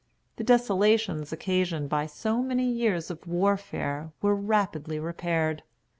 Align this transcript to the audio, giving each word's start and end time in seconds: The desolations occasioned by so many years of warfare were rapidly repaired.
The 0.37 0.43
desolations 0.43 1.31
occasioned 1.31 1.87
by 1.89 2.07
so 2.07 2.41
many 2.41 2.63
years 2.67 3.11
of 3.11 3.27
warfare 3.27 4.09
were 4.19 4.33
rapidly 4.35 4.97
repaired. 4.97 5.61